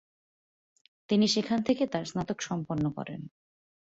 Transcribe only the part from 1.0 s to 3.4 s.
তিনি সেখান থেকে তার স্নাতক সম্পন্ন করেন।